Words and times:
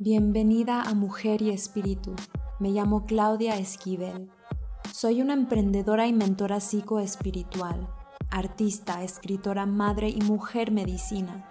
Bienvenida 0.00 0.82
a 0.82 0.94
Mujer 0.94 1.42
y 1.42 1.50
Espíritu. 1.50 2.14
Me 2.60 2.68
llamo 2.68 3.04
Claudia 3.04 3.56
Esquivel. 3.56 4.30
Soy 4.94 5.20
una 5.20 5.34
emprendedora 5.34 6.06
y 6.06 6.12
mentora 6.12 6.60
psicoespiritual, 6.60 7.88
artista, 8.30 9.02
escritora, 9.02 9.66
madre 9.66 10.08
y 10.08 10.20
mujer 10.20 10.70
medicina. 10.70 11.48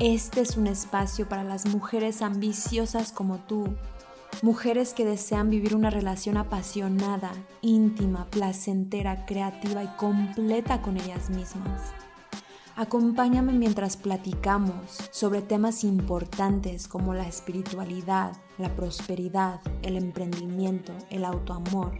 Este 0.00 0.40
es 0.40 0.56
un 0.56 0.66
espacio 0.66 1.28
para 1.28 1.44
las 1.44 1.66
mujeres 1.66 2.20
ambiciosas 2.20 3.12
como 3.12 3.38
tú, 3.38 3.76
mujeres 4.42 4.92
que 4.92 5.04
desean 5.04 5.48
vivir 5.48 5.76
una 5.76 5.90
relación 5.90 6.38
apasionada, 6.38 7.30
íntima, 7.62 8.26
placentera, 8.28 9.24
creativa 9.24 9.84
y 9.84 9.88
completa 9.96 10.82
con 10.82 10.96
ellas 10.96 11.30
mismas. 11.30 11.92
Acompáñame 12.78 13.54
mientras 13.54 13.96
platicamos 13.96 14.98
sobre 15.10 15.40
temas 15.40 15.82
importantes 15.82 16.88
como 16.88 17.14
la 17.14 17.26
espiritualidad, 17.26 18.36
la 18.58 18.76
prosperidad, 18.76 19.62
el 19.80 19.96
emprendimiento, 19.96 20.92
el 21.08 21.24
autoamor 21.24 21.96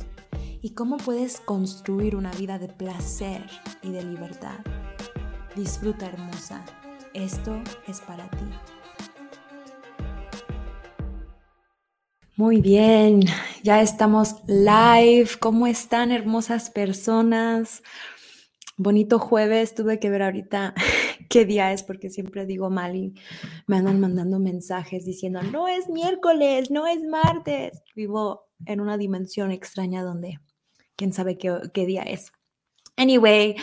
y 0.61 0.75
cómo 0.75 0.99
puedes 0.99 1.41
construir 1.41 2.15
una 2.15 2.31
vida 2.33 2.59
de 2.59 2.69
placer 2.69 3.43
y 3.83 3.91
de 3.91 4.05
libertad. 4.05 4.59
Disfruta 5.55 6.09
hermosa, 6.09 6.63
esto 7.15 7.59
es 7.89 8.03
para 8.03 8.29
ti. 8.29 8.45
Muy 12.37 12.61
bien, 12.61 13.23
ya 13.63 13.81
estamos 13.81 14.35
live. 14.47 15.31
¿Cómo 15.41 15.67
están 15.67 16.13
hermosas 16.13 16.69
personas? 16.69 17.83
Bonito 18.79 19.19
jueves, 19.19 19.75
tuve 19.75 19.99
que 19.99 20.11
ver 20.11 20.23
ahorita 20.23 20.75
qué 21.31 21.47
día 21.47 21.73
es 21.73 21.83
porque 21.83 22.11
siempre 22.11 22.45
digo 22.45 22.69
mal 22.69 22.95
y 22.95 23.15
me 23.67 23.79
andan 23.79 24.01
mandando 24.01 24.39
mensajes 24.39 25.07
diciendo, 25.07 25.41
no 25.43 25.67
es 25.67 25.89
miércoles, 25.89 26.71
no 26.71 26.87
es 26.87 27.03
martes. 27.03 27.83
Vivo 27.95 28.51
en 28.67 28.83
una 28.83 28.99
dimensión 28.99 29.51
extraña 29.51 30.03
donde 30.03 30.41
quién 30.95 31.15
sabe 31.15 31.39
qué, 31.39 31.59
qué 31.73 31.87
día 31.87 32.03
es. 32.03 32.33
Anyway, 32.99 33.57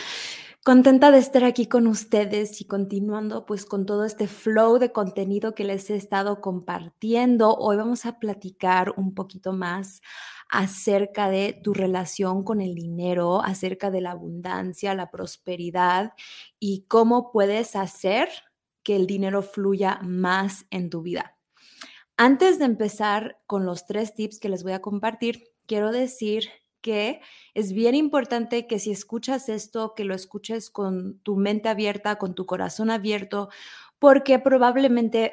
contenta 0.64 1.12
de 1.12 1.18
estar 1.18 1.44
aquí 1.44 1.66
con 1.66 1.86
ustedes 1.86 2.60
y 2.60 2.64
continuando 2.64 3.46
pues 3.46 3.66
con 3.66 3.86
todo 3.86 4.04
este 4.04 4.26
flow 4.26 4.78
de 4.78 4.90
contenido 4.90 5.54
que 5.54 5.62
les 5.62 5.90
he 5.90 5.96
estado 5.96 6.40
compartiendo. 6.40 7.54
Hoy 7.54 7.76
vamos 7.76 8.04
a 8.04 8.18
platicar 8.18 8.92
un 8.96 9.14
poquito 9.14 9.52
más 9.52 10.00
acerca 10.54 11.30
de 11.30 11.52
tu 11.52 11.74
relación 11.74 12.44
con 12.44 12.60
el 12.60 12.76
dinero, 12.76 13.42
acerca 13.42 13.90
de 13.90 14.00
la 14.00 14.12
abundancia, 14.12 14.94
la 14.94 15.10
prosperidad 15.10 16.12
y 16.60 16.84
cómo 16.86 17.32
puedes 17.32 17.74
hacer 17.74 18.28
que 18.84 18.94
el 18.94 19.08
dinero 19.08 19.42
fluya 19.42 19.98
más 20.02 20.66
en 20.70 20.90
tu 20.90 21.02
vida. 21.02 21.36
Antes 22.16 22.60
de 22.60 22.66
empezar 22.66 23.40
con 23.48 23.66
los 23.66 23.84
tres 23.84 24.14
tips 24.14 24.38
que 24.38 24.48
les 24.48 24.62
voy 24.62 24.74
a 24.74 24.80
compartir, 24.80 25.50
quiero 25.66 25.90
decir 25.90 26.48
que 26.80 27.20
es 27.54 27.72
bien 27.72 27.96
importante 27.96 28.68
que 28.68 28.78
si 28.78 28.92
escuchas 28.92 29.48
esto, 29.48 29.94
que 29.96 30.04
lo 30.04 30.14
escuches 30.14 30.70
con 30.70 31.18
tu 31.20 31.34
mente 31.34 31.68
abierta, 31.68 32.16
con 32.16 32.36
tu 32.36 32.46
corazón 32.46 32.90
abierto, 32.90 33.48
porque 33.98 34.38
probablemente 34.38 35.32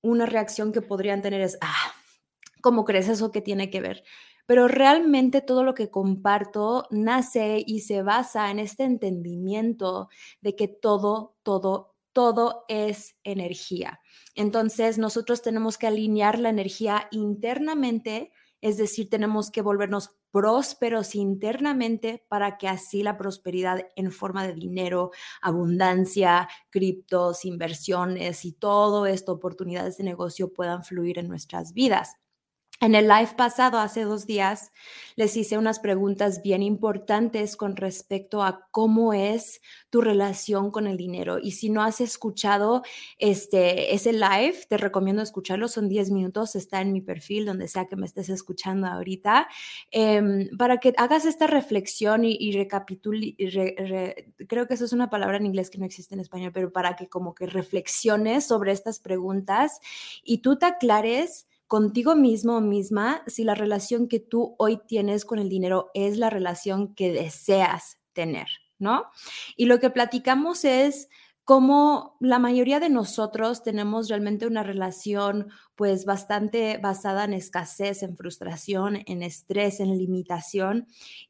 una 0.00 0.24
reacción 0.24 0.72
que 0.72 0.80
podrían 0.80 1.20
tener 1.20 1.42
es, 1.42 1.58
ah, 1.60 1.92
¿cómo 2.62 2.86
crees 2.86 3.08
eso 3.08 3.30
que 3.32 3.42
tiene 3.42 3.68
que 3.68 3.82
ver? 3.82 4.04
Pero 4.46 4.68
realmente 4.68 5.40
todo 5.40 5.64
lo 5.64 5.74
que 5.74 5.90
comparto 5.90 6.86
nace 6.90 7.62
y 7.66 7.80
se 7.80 8.02
basa 8.02 8.50
en 8.50 8.58
este 8.58 8.84
entendimiento 8.84 10.08
de 10.40 10.56
que 10.56 10.68
todo, 10.68 11.36
todo, 11.42 11.94
todo 12.12 12.64
es 12.68 13.16
energía. 13.24 14.00
Entonces 14.34 14.98
nosotros 14.98 15.42
tenemos 15.42 15.78
que 15.78 15.86
alinear 15.86 16.38
la 16.38 16.50
energía 16.50 17.08
internamente, 17.10 18.32
es 18.60 18.76
decir, 18.76 19.10
tenemos 19.10 19.50
que 19.50 19.62
volvernos 19.62 20.10
prósperos 20.30 21.14
internamente 21.14 22.24
para 22.28 22.56
que 22.56 22.66
así 22.66 23.02
la 23.02 23.18
prosperidad 23.18 23.86
en 23.96 24.10
forma 24.10 24.46
de 24.46 24.54
dinero, 24.54 25.10
abundancia, 25.42 26.48
criptos, 26.70 27.44
inversiones 27.44 28.44
y 28.44 28.52
todo 28.52 29.06
esto, 29.06 29.32
oportunidades 29.32 29.98
de 29.98 30.04
negocio 30.04 30.52
puedan 30.52 30.84
fluir 30.84 31.18
en 31.18 31.28
nuestras 31.28 31.74
vidas. 31.74 32.16
En 32.82 32.96
el 32.96 33.06
live 33.06 33.34
pasado, 33.36 33.78
hace 33.78 34.02
dos 34.02 34.26
días, 34.26 34.72
les 35.14 35.36
hice 35.36 35.56
unas 35.56 35.78
preguntas 35.78 36.42
bien 36.42 36.64
importantes 36.64 37.56
con 37.56 37.76
respecto 37.76 38.42
a 38.42 38.66
cómo 38.72 39.12
es 39.12 39.60
tu 39.88 40.00
relación 40.00 40.72
con 40.72 40.88
el 40.88 40.96
dinero. 40.96 41.38
Y 41.38 41.52
si 41.52 41.70
no 41.70 41.84
has 41.84 42.00
escuchado 42.00 42.82
este, 43.18 43.94
ese 43.94 44.12
live, 44.12 44.56
te 44.68 44.78
recomiendo 44.78 45.22
escucharlo. 45.22 45.68
Son 45.68 45.88
10 45.88 46.10
minutos, 46.10 46.56
está 46.56 46.80
en 46.80 46.92
mi 46.92 47.00
perfil, 47.00 47.46
donde 47.46 47.68
sea 47.68 47.86
que 47.86 47.94
me 47.94 48.04
estés 48.04 48.28
escuchando 48.30 48.88
ahorita, 48.88 49.46
em, 49.92 50.48
para 50.58 50.78
que 50.78 50.92
hagas 50.96 51.24
esta 51.24 51.46
reflexión 51.46 52.24
y, 52.24 52.36
y 52.36 52.66
creo 54.48 54.66
que 54.66 54.74
eso 54.74 54.84
es 54.84 54.92
una 54.92 55.08
palabra 55.08 55.36
en 55.36 55.46
inglés 55.46 55.70
que 55.70 55.78
no 55.78 55.84
existe 55.84 56.16
en 56.16 56.20
español, 56.20 56.50
pero 56.52 56.72
para 56.72 56.96
que 56.96 57.08
como 57.08 57.32
que 57.32 57.46
reflexiones 57.46 58.44
sobre 58.44 58.72
estas 58.72 58.98
preguntas 58.98 59.78
y 60.24 60.38
tú 60.38 60.58
te 60.58 60.66
aclares 60.66 61.46
contigo 61.72 62.14
mismo 62.14 62.58
o 62.58 62.60
misma 62.60 63.22
si 63.26 63.44
la 63.44 63.54
relación 63.54 64.06
que 64.06 64.20
tú 64.20 64.54
hoy 64.58 64.78
tienes 64.86 65.24
con 65.24 65.38
el 65.38 65.48
dinero 65.48 65.90
es 65.94 66.18
la 66.18 66.28
relación 66.28 66.94
que 66.94 67.14
deseas 67.14 67.98
tener, 68.12 68.48
¿no? 68.78 69.06
Y 69.56 69.64
lo 69.64 69.80
que 69.80 69.88
platicamos 69.88 70.66
es 70.66 71.08
como 71.44 72.16
la 72.20 72.38
mayoría 72.38 72.78
de 72.78 72.88
nosotros 72.88 73.62
tenemos 73.64 74.08
realmente 74.08 74.46
una 74.46 74.62
relación 74.62 75.48
pues 75.74 76.04
bastante 76.04 76.78
basada 76.78 77.24
en 77.24 77.32
escasez, 77.32 78.02
en 78.04 78.16
frustración, 78.16 78.98
en 79.06 79.22
estrés, 79.22 79.80
en 79.80 79.98
limitación 79.98 80.86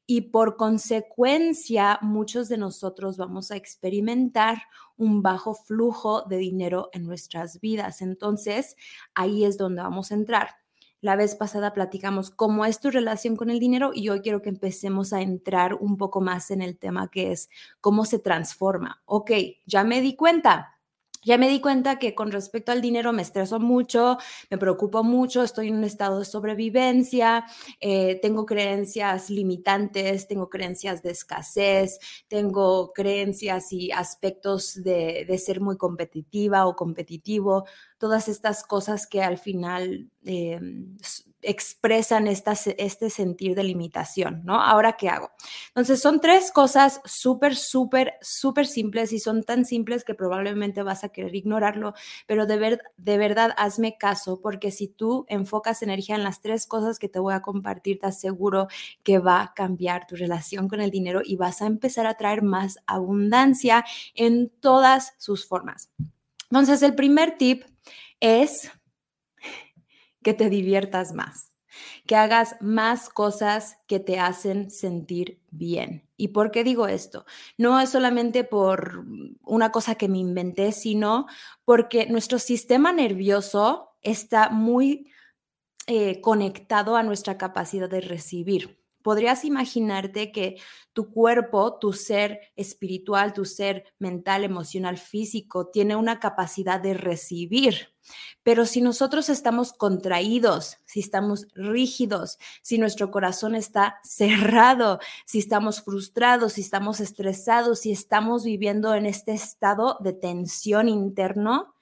y 0.06 0.22
por 0.32 0.56
consecuencia 0.56 1.98
muchos 2.02 2.48
de 2.48 2.58
nosotros 2.58 3.16
vamos 3.16 3.50
a 3.50 3.56
experimentar 3.56 4.58
un 4.96 5.22
bajo 5.22 5.54
flujo 5.54 6.22
de 6.22 6.36
dinero 6.36 6.90
en 6.92 7.04
nuestras 7.06 7.60
vidas. 7.60 8.02
Entonces, 8.02 8.76
ahí 9.14 9.44
es 9.44 9.56
donde 9.56 9.82
vamos 9.82 10.12
a 10.12 10.14
entrar. 10.14 10.61
La 11.02 11.16
vez 11.16 11.34
pasada 11.34 11.72
platicamos 11.72 12.30
cómo 12.30 12.64
es 12.64 12.78
tu 12.78 12.88
relación 12.92 13.34
con 13.34 13.50
el 13.50 13.58
dinero 13.58 13.90
y 13.92 14.08
hoy 14.08 14.20
quiero 14.20 14.40
que 14.40 14.50
empecemos 14.50 15.12
a 15.12 15.20
entrar 15.20 15.74
un 15.74 15.96
poco 15.96 16.20
más 16.20 16.52
en 16.52 16.62
el 16.62 16.78
tema 16.78 17.10
que 17.10 17.32
es 17.32 17.50
cómo 17.80 18.04
se 18.04 18.20
transforma. 18.20 19.02
Ok, 19.04 19.32
ya 19.66 19.82
me 19.82 20.00
di 20.00 20.14
cuenta, 20.14 20.78
ya 21.24 21.38
me 21.38 21.48
di 21.48 21.60
cuenta 21.60 21.98
que 21.98 22.14
con 22.14 22.30
respecto 22.32 22.72
al 22.72 22.80
dinero 22.80 23.12
me 23.12 23.22
estreso 23.22 23.60
mucho, 23.60 24.18
me 24.50 24.58
preocupo 24.58 25.04
mucho, 25.04 25.42
estoy 25.42 25.68
en 25.68 25.76
un 25.76 25.84
estado 25.84 26.20
de 26.20 26.24
sobrevivencia, 26.24 27.46
eh, 27.80 28.18
tengo 28.20 28.44
creencias 28.44 29.30
limitantes, 29.30 30.26
tengo 30.26 30.48
creencias 30.48 31.02
de 31.02 31.10
escasez, 31.10 31.98
tengo 32.26 32.92
creencias 32.92 33.72
y 33.72 33.92
aspectos 33.92 34.82
de, 34.82 35.24
de 35.28 35.38
ser 35.38 35.60
muy 35.60 35.76
competitiva 35.76 36.66
o 36.66 36.74
competitivo, 36.74 37.66
todas 38.02 38.26
estas 38.26 38.64
cosas 38.64 39.06
que 39.06 39.22
al 39.22 39.38
final 39.38 40.10
eh, 40.24 40.58
expresan 41.40 42.26
este 42.26 43.10
sentir 43.10 43.54
de 43.54 43.62
limitación, 43.62 44.42
¿no? 44.44 44.60
Ahora, 44.60 44.94
¿qué 44.94 45.08
hago? 45.08 45.30
Entonces, 45.68 46.02
son 46.02 46.20
tres 46.20 46.50
cosas 46.50 47.00
súper, 47.04 47.54
súper, 47.54 48.14
súper 48.20 48.66
simples 48.66 49.12
y 49.12 49.20
son 49.20 49.44
tan 49.44 49.64
simples 49.64 50.02
que 50.02 50.16
probablemente 50.16 50.82
vas 50.82 51.04
a 51.04 51.10
querer 51.10 51.36
ignorarlo, 51.36 51.94
pero 52.26 52.44
de, 52.44 52.56
ver, 52.56 52.82
de 52.96 53.18
verdad 53.18 53.54
hazme 53.56 53.96
caso, 53.96 54.40
porque 54.40 54.72
si 54.72 54.88
tú 54.88 55.24
enfocas 55.28 55.82
energía 55.82 56.16
en 56.16 56.24
las 56.24 56.40
tres 56.40 56.66
cosas 56.66 56.98
que 56.98 57.08
te 57.08 57.20
voy 57.20 57.34
a 57.34 57.42
compartir, 57.42 58.00
te 58.00 58.06
aseguro 58.06 58.66
que 59.04 59.20
va 59.20 59.42
a 59.42 59.54
cambiar 59.54 60.08
tu 60.08 60.16
relación 60.16 60.68
con 60.68 60.80
el 60.80 60.90
dinero 60.90 61.20
y 61.24 61.36
vas 61.36 61.62
a 61.62 61.66
empezar 61.66 62.06
a 62.06 62.14
traer 62.14 62.42
más 62.42 62.78
abundancia 62.88 63.84
en 64.16 64.50
todas 64.58 65.14
sus 65.18 65.46
formas. 65.46 65.92
Entonces, 66.50 66.82
el 66.82 66.96
primer 66.96 67.38
tip 67.38 67.62
es 68.22 68.70
que 70.22 70.32
te 70.32 70.48
diviertas 70.48 71.12
más, 71.12 71.52
que 72.06 72.14
hagas 72.14 72.56
más 72.60 73.08
cosas 73.08 73.78
que 73.88 73.98
te 73.98 74.20
hacen 74.20 74.70
sentir 74.70 75.42
bien. 75.50 76.08
¿Y 76.16 76.28
por 76.28 76.52
qué 76.52 76.62
digo 76.62 76.86
esto? 76.86 77.26
No 77.58 77.80
es 77.80 77.90
solamente 77.90 78.44
por 78.44 79.04
una 79.42 79.72
cosa 79.72 79.96
que 79.96 80.08
me 80.08 80.18
inventé, 80.18 80.70
sino 80.70 81.26
porque 81.64 82.06
nuestro 82.06 82.38
sistema 82.38 82.92
nervioso 82.92 83.96
está 84.00 84.50
muy 84.50 85.10
eh, 85.88 86.20
conectado 86.20 86.94
a 86.94 87.02
nuestra 87.02 87.36
capacidad 87.36 87.90
de 87.90 88.02
recibir 88.02 88.82
podrías 89.02 89.44
imaginarte 89.44 90.32
que 90.32 90.56
tu 90.92 91.12
cuerpo, 91.12 91.78
tu 91.78 91.92
ser 91.92 92.40
espiritual, 92.56 93.32
tu 93.32 93.44
ser 93.44 93.84
mental, 93.98 94.44
emocional, 94.44 94.96
físico, 94.96 95.68
tiene 95.68 95.96
una 95.96 96.20
capacidad 96.20 96.80
de 96.80 96.94
recibir. 96.94 97.91
Pero 98.42 98.66
si 98.66 98.80
nosotros 98.80 99.28
estamos 99.28 99.72
contraídos, 99.72 100.78
si 100.84 101.00
estamos 101.00 101.46
rígidos, 101.54 102.38
si 102.62 102.78
nuestro 102.78 103.10
corazón 103.10 103.54
está 103.54 104.00
cerrado, 104.04 104.98
si 105.26 105.38
estamos 105.38 105.82
frustrados, 105.82 106.54
si 106.54 106.60
estamos 106.60 107.00
estresados, 107.00 107.80
si 107.80 107.92
estamos 107.92 108.44
viviendo 108.44 108.94
en 108.94 109.06
este 109.06 109.32
estado 109.32 109.98
de 110.00 110.12
tensión 110.12 110.88
interno, 110.88 111.74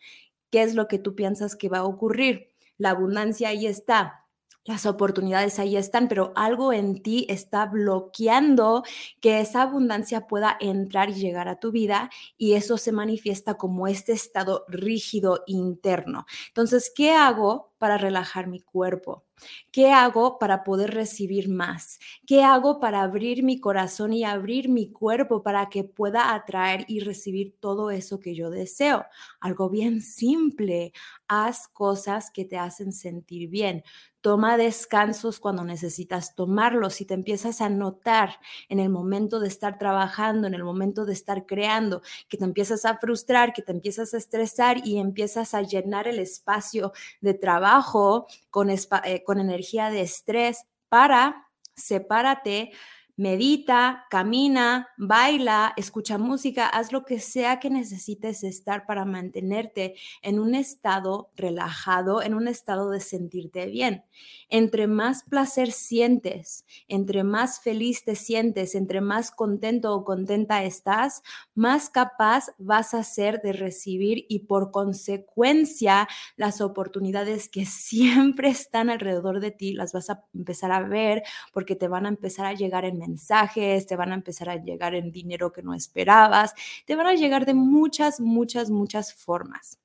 ¿qué 0.51 0.63
es 0.63 0.75
lo 0.75 0.89
que 0.89 0.99
tú 0.99 1.15
piensas 1.15 1.57
que 1.57 1.69
va 1.69 1.79
a 1.79 1.85
ocurrir? 1.85 2.51
la 2.81 2.91
abundancia 2.91 3.51
ahí 3.51 3.67
está 3.67 4.20
las 4.65 4.87
oportunidades 4.87 5.59
ahí 5.59 5.77
están, 5.77 6.09
pero 6.09 6.33
algo 6.37 6.73
en 6.73 7.03
ti 7.03 7.27
está 7.29 7.67
bloqueando 7.67 8.83
que 9.21 9.41
esa 9.41 9.63
abundancia 9.63 10.27
pueda 10.27 10.57
entrar 10.61 11.11
y 11.11 11.15
llegar 11.15 11.49
a 11.49 11.59
tu 11.59 11.73
vida 11.73 12.11
y 12.37 12.55
eso 12.55 12.77
se 12.77 12.93
manifiesta 12.93 13.55
como 13.55 13.87
este 13.87 14.13
estado 14.13 14.65
rígido 14.69 15.43
interno. 15.47 16.27
Entonces, 16.49 16.93
¿qué 16.95 17.13
hago 17.13 17.73
para 17.79 17.97
relajar 17.99 18.47
mi 18.49 18.61
cuerpo? 18.61 19.25
¿Qué 19.71 19.91
hago 19.91 20.39
para 20.39 20.65
poder 20.65 20.91
recibir 20.93 21.49
más? 21.49 21.99
¿Qué 22.27 22.43
hago 22.43 22.79
para 22.81 23.03
abrir 23.03 23.43
mi 23.43 23.59
corazón 23.61 24.13
y 24.13 24.25
abrir 24.25 24.69
mi 24.69 24.91
cuerpo 24.93 25.43
para 25.43 25.69
que 25.71 25.85
pueda 25.85 26.35
atraer 26.35 26.85
y 26.89 27.01
recibir 27.01 27.57
todo 27.59 27.91
eso 27.91 28.21
que 28.21 28.35
yo 28.35 28.51
deseo? 28.51 29.07
Algo 29.41 29.71
bien 29.71 30.03
simple. 30.03 30.93
Haz 31.29 31.69
cosas 31.69 32.31
que 32.31 32.45
te 32.45 32.59
hacen 32.59 32.93
sentir 32.93 33.49
bien. 33.49 33.83
Toma 34.21 34.59
descansos 34.59 35.41
cuando 35.41 35.65
necesitas 35.65 36.35
tomarlos. 36.35 36.95
Si 36.95 37.07
te 37.07 37.15
empiezas 37.15 37.63
a 37.63 37.71
notar 37.71 38.39
en 38.69 38.79
el 38.79 38.91
momento 38.91 39.41
de 39.41 39.49
estar 39.49 39.79
trabajando, 39.79 40.47
en 40.47 40.53
el 40.55 40.63
momento 40.63 41.07
de 41.07 41.15
estar 41.15 41.47
creando, 41.47 42.03
que 42.29 42.37
te 42.37 42.45
empiezas 42.45 42.85
a 42.85 42.99
frustrar, 42.99 43.55
que 43.55 43.63
te 43.63 43.73
empiezas 43.73 44.13
a 44.13 44.19
estresar 44.19 44.87
y 44.87 44.99
empiezas 44.99 45.55
a 45.55 45.63
llenar 45.63 46.07
el 46.07 46.19
espacio 46.19 46.93
de 47.23 47.33
trabajo 47.33 48.27
con, 48.51 48.69
eh, 48.71 48.79
con 49.25 49.41
energía 49.41 49.89
de 49.89 50.03
estrés, 50.03 50.67
para, 50.91 51.49
sepárate, 51.75 52.73
Medita, 53.21 54.07
camina, 54.09 54.89
baila, 54.97 55.75
escucha 55.77 56.17
música, 56.17 56.67
haz 56.67 56.91
lo 56.91 57.05
que 57.05 57.21
sea 57.21 57.61
que 57.61 57.69
necesites 57.69 58.43
estar 58.43 58.87
para 58.87 59.05
mantenerte 59.05 59.95
en 60.23 60.39
un 60.39 60.55
estado 60.55 61.31
relajado, 61.37 62.23
en 62.23 62.33
un 62.33 62.49
estado 62.49 62.89
de 62.89 63.01
sentirte 63.01 63.67
bien. 63.67 64.05
Entre 64.49 64.87
más 64.87 65.23
placer 65.25 65.71
sientes, 65.71 66.65
entre 66.89 67.23
más 67.23 67.61
feliz 67.61 68.05
te 68.05 68.15
sientes, 68.15 68.75
entre 68.75 69.03
más 69.03 69.31
contento 69.31 69.95
o 69.95 70.03
contenta 70.03 70.65
estás, 70.65 71.23
más 71.55 71.91
capaz 71.91 72.47
vas 72.57 72.95
a 72.95 73.05
ser 73.05 73.43
de 73.43 73.53
recibir 73.53 74.25
y 74.31 74.47
por 74.47 74.71
consecuencia 74.71 76.09
las 76.37 76.63
oportunidades 76.63 77.51
que 77.51 77.67
siempre 77.67 78.49
están 78.49 78.89
alrededor 78.89 79.41
de 79.41 79.51
ti 79.51 79.75
las 79.75 79.93
vas 79.93 80.09
a 80.09 80.25
empezar 80.33 80.73
a 80.73 80.81
ver 80.81 81.23
porque 81.53 81.77
te 81.77 81.87
van 81.87 82.07
a 82.07 82.09
empezar 82.09 82.47
a 82.47 82.55
llegar 82.55 82.87
en 82.87 83.10
mensajes, 83.11 83.87
te 83.87 83.97
van 83.97 84.13
a 84.13 84.15
empezar 84.15 84.49
a 84.49 84.57
llegar 84.57 84.95
en 84.95 85.13
dinero 85.13 85.53
que 85.53 85.63
no 85.63 85.75
esperabas, 85.75 86.55
te 86.87 86.97
van 86.97 87.07
a 87.07 87.15
llegar 87.15 87.45
de 87.45 87.55
muchas, 87.55 88.21
muchas, 88.21 88.71
muchas 88.71 89.13
formas. 89.15 89.79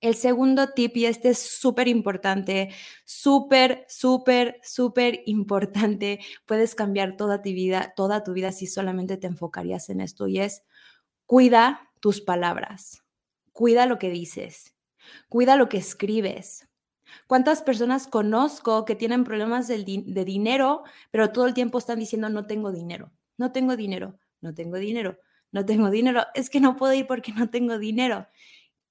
El 0.00 0.14
segundo 0.14 0.72
tip, 0.72 0.96
y 0.96 1.06
este 1.06 1.30
es 1.30 1.38
súper 1.38 1.88
importante, 1.88 2.70
súper, 3.04 3.86
súper, 3.88 4.60
súper 4.62 5.22
importante, 5.26 6.20
puedes 6.44 6.74
cambiar 6.74 7.16
toda 7.16 7.40
tu 7.40 7.50
vida, 7.50 7.94
toda 7.96 8.22
tu 8.22 8.32
vida 8.32 8.52
si 8.52 8.66
solamente 8.66 9.16
te 9.16 9.26
enfocarías 9.26 9.88
en 9.88 10.00
esto, 10.00 10.28
y 10.28 10.40
es 10.40 10.62
cuida 11.24 11.90
tus 12.00 12.20
palabras, 12.20 13.02
cuida 13.52 13.86
lo 13.86 13.98
que 13.98 14.10
dices, 14.10 14.74
cuida 15.28 15.56
lo 15.56 15.68
que 15.68 15.78
escribes, 15.78 16.68
¿Cuántas 17.26 17.62
personas 17.62 18.06
conozco 18.06 18.84
que 18.84 18.94
tienen 18.94 19.24
problemas 19.24 19.68
de, 19.68 19.84
dinero, 19.84 20.84
pero 21.10 21.32
todo 21.32 21.46
el 21.46 21.54
tiempo 21.54 21.78
están 21.78 21.98
diciendo 21.98 22.28
no 22.28 22.46
tengo 22.46 22.72
dinero, 22.72 23.12
no 23.38 23.52
tengo 23.52 23.76
dinero, 23.76 24.18
no 24.40 24.54
tengo 24.54 24.76
dinero, 24.76 25.18
no 25.52 25.64
tengo 25.64 25.90
dinero? 25.90 26.24
Es 26.34 26.50
que 26.50 26.60
no 26.60 26.76
puedo 26.76 26.92
ir 26.94 27.06
porque 27.06 27.32
no 27.32 27.50
tengo 27.50 27.78
dinero. 27.78 28.26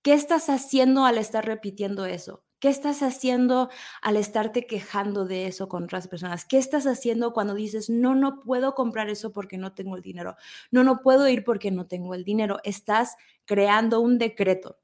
¿Qué 0.02 0.14
estás 0.14 0.50
haciendo 0.50 1.06
al 1.06 1.18
estar 1.18 1.46
repitiendo 1.46 2.06
eso? 2.06 2.44
¿Qué 2.60 2.70
estás 2.70 3.04
haciendo 3.04 3.70
al 4.02 4.18
estarte 4.18 4.66
quejando 4.66 5.26
de 5.26 5.48
eso 5.48 5.68
con 5.68 5.84
otras 5.84 6.08
personas? 6.08 6.46
¿Qué 6.46 6.58
estás 6.58 6.88
haciendo 6.88 7.34
cuando 7.34 7.54
dices, 7.54 7.90
no, 7.90 8.16
no 8.16 8.40
puedo 8.40 8.76
comprar 8.76 9.10
eso 9.10 9.32
porque 9.32 9.58
no 9.58 9.74
tengo 9.74 9.96
el 9.96 10.02
dinero? 10.02 10.36
No, 10.72 10.84
no 10.84 11.02
puedo 11.02 11.28
ir 11.28 11.44
porque 11.44 11.70
no 11.70 11.86
tengo 11.86 12.16
el 12.16 12.24
dinero. 12.24 12.60
Estás 12.64 13.18
creando 13.46 14.00
un 14.00 14.18
decreto. 14.18 14.80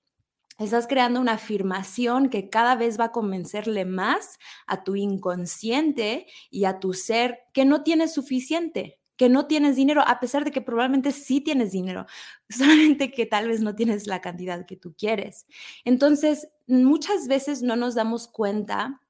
Estás 0.61 0.85
creando 0.85 1.19
una 1.19 1.33
afirmación 1.33 2.29
que 2.29 2.47
cada 2.47 2.75
vez 2.75 2.99
va 2.99 3.05
a 3.05 3.11
convencerle 3.11 3.83
más 3.83 4.37
a 4.67 4.83
tu 4.83 4.95
inconsciente 4.95 6.27
y 6.51 6.65
a 6.65 6.79
tu 6.79 6.93
ser 6.93 7.39
que 7.51 7.65
no 7.65 7.81
tienes 7.81 8.13
suficiente, 8.13 8.99
que 9.15 9.27
no 9.27 9.47
tienes 9.47 9.75
dinero, 9.75 10.03
a 10.05 10.19
pesar 10.19 10.45
de 10.45 10.51
que 10.51 10.61
probablemente 10.61 11.13
sí 11.13 11.41
tienes 11.41 11.71
dinero, 11.71 12.05
solamente 12.49 13.09
que 13.09 13.25
tal 13.25 13.47
vez 13.47 13.61
no 13.61 13.73
tienes 13.73 14.05
la 14.05 14.21
cantidad 14.21 14.67
que 14.67 14.77
tú 14.77 14.93
quieres. 14.95 15.47
Entonces, 15.83 16.47
muchas 16.67 17.27
veces 17.27 17.63
no 17.63 17.75
nos 17.75 17.95
damos 17.95 18.27
cuenta 18.27 19.01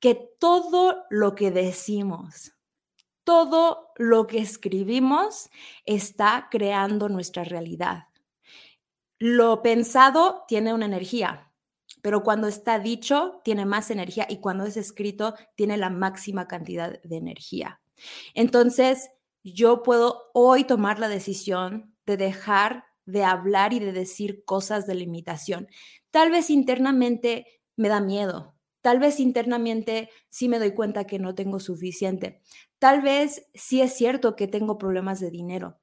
que 0.00 0.14
todo 0.38 1.04
lo 1.08 1.34
que 1.34 1.50
decimos, 1.50 2.52
todo 3.24 3.88
lo 3.96 4.26
que 4.26 4.36
escribimos 4.36 5.48
está 5.86 6.48
creando 6.50 7.08
nuestra 7.08 7.42
realidad. 7.42 8.08
Lo 9.26 9.62
pensado 9.62 10.44
tiene 10.48 10.74
una 10.74 10.84
energía, 10.84 11.50
pero 12.02 12.22
cuando 12.22 12.46
está 12.46 12.78
dicho 12.78 13.40
tiene 13.42 13.64
más 13.64 13.90
energía 13.90 14.26
y 14.28 14.42
cuando 14.42 14.66
es 14.66 14.76
escrito 14.76 15.34
tiene 15.56 15.78
la 15.78 15.88
máxima 15.88 16.46
cantidad 16.46 17.00
de 17.02 17.16
energía. 17.16 17.80
Entonces, 18.34 19.08
yo 19.42 19.82
puedo 19.82 20.24
hoy 20.34 20.64
tomar 20.64 20.98
la 20.98 21.08
decisión 21.08 21.96
de 22.04 22.18
dejar 22.18 22.84
de 23.06 23.24
hablar 23.24 23.72
y 23.72 23.78
de 23.78 23.92
decir 23.92 24.44
cosas 24.44 24.86
de 24.86 24.94
limitación. 24.94 25.68
Tal 26.10 26.30
vez 26.30 26.50
internamente 26.50 27.46
me 27.76 27.88
da 27.88 28.02
miedo, 28.02 28.54
tal 28.82 28.98
vez 28.98 29.20
internamente 29.20 30.10
sí 30.28 30.50
me 30.50 30.58
doy 30.58 30.74
cuenta 30.74 31.06
que 31.06 31.18
no 31.18 31.34
tengo 31.34 31.60
suficiente, 31.60 32.42
tal 32.78 33.00
vez 33.00 33.46
sí 33.54 33.80
es 33.80 33.94
cierto 33.94 34.36
que 34.36 34.48
tengo 34.48 34.76
problemas 34.76 35.18
de 35.18 35.30
dinero, 35.30 35.80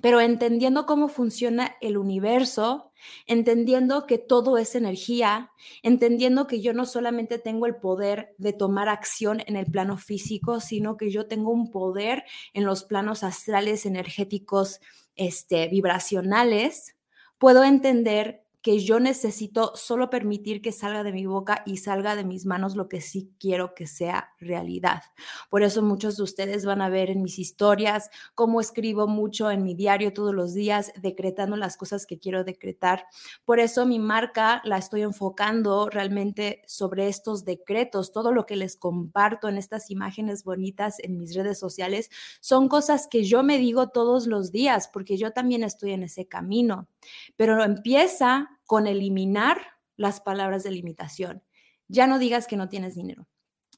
pero 0.00 0.20
entendiendo 0.20 0.86
cómo 0.86 1.08
funciona 1.08 1.76
el 1.80 1.96
universo, 1.98 2.92
entendiendo 3.26 4.06
que 4.06 4.18
todo 4.18 4.56
es 4.56 4.74
energía, 4.74 5.50
entendiendo 5.82 6.46
que 6.46 6.60
yo 6.60 6.72
no 6.72 6.86
solamente 6.86 7.38
tengo 7.38 7.66
el 7.66 7.76
poder 7.76 8.34
de 8.38 8.52
tomar 8.52 8.88
acción 8.88 9.42
en 9.46 9.56
el 9.56 9.66
plano 9.66 9.96
físico, 9.96 10.60
sino 10.60 10.96
que 10.96 11.10
yo 11.10 11.26
tengo 11.26 11.50
un 11.50 11.70
poder 11.70 12.24
en 12.54 12.64
los 12.64 12.84
planos 12.84 13.24
astrales, 13.24 13.84
energéticos, 13.84 14.80
este, 15.16 15.68
vibracionales, 15.68 16.96
puedo 17.38 17.64
entender 17.64 18.44
que 18.62 18.78
yo 18.80 19.00
necesito 19.00 19.72
solo 19.74 20.10
permitir 20.10 20.60
que 20.60 20.72
salga 20.72 21.02
de 21.02 21.12
mi 21.12 21.26
boca 21.26 21.62
y 21.64 21.78
salga 21.78 22.16
de 22.16 22.24
mis 22.24 22.46
manos 22.46 22.76
lo 22.76 22.88
que 22.88 23.00
sí 23.00 23.30
quiero 23.38 23.74
que 23.74 23.86
sea 23.86 24.34
realidad. 24.38 25.02
Por 25.48 25.62
eso 25.62 25.82
muchos 25.82 26.16
de 26.16 26.24
ustedes 26.24 26.64
van 26.66 26.82
a 26.82 26.88
ver 26.88 27.10
en 27.10 27.22
mis 27.22 27.38
historias 27.38 28.10
cómo 28.34 28.60
escribo 28.60 29.06
mucho 29.06 29.50
en 29.50 29.62
mi 29.62 29.74
diario 29.74 30.12
todos 30.12 30.34
los 30.34 30.54
días, 30.54 30.92
decretando 31.00 31.56
las 31.56 31.76
cosas 31.76 32.06
que 32.06 32.18
quiero 32.18 32.44
decretar. 32.44 33.06
Por 33.44 33.60
eso 33.60 33.86
mi 33.86 33.98
marca 33.98 34.60
la 34.64 34.76
estoy 34.76 35.02
enfocando 35.02 35.88
realmente 35.88 36.62
sobre 36.66 37.08
estos 37.08 37.44
decretos. 37.44 38.12
Todo 38.12 38.32
lo 38.32 38.46
que 38.46 38.56
les 38.56 38.76
comparto 38.76 39.48
en 39.48 39.56
estas 39.56 39.90
imágenes 39.90 40.44
bonitas 40.44 40.98
en 41.00 41.16
mis 41.16 41.34
redes 41.34 41.58
sociales 41.58 42.10
son 42.40 42.68
cosas 42.68 43.06
que 43.10 43.24
yo 43.24 43.42
me 43.42 43.58
digo 43.58 43.88
todos 43.88 44.26
los 44.26 44.52
días, 44.52 44.88
porque 44.92 45.16
yo 45.16 45.32
también 45.32 45.64
estoy 45.64 45.92
en 45.92 46.02
ese 46.02 46.26
camino. 46.26 46.88
Pero 47.36 47.62
empieza 47.62 48.48
con 48.66 48.86
eliminar 48.86 49.60
las 49.96 50.20
palabras 50.20 50.62
de 50.62 50.70
limitación. 50.70 51.42
Ya 51.88 52.06
no 52.06 52.18
digas 52.18 52.46
que 52.46 52.56
no 52.56 52.68
tienes 52.68 52.94
dinero. 52.94 53.28